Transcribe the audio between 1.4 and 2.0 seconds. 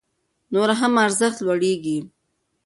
لوړيږي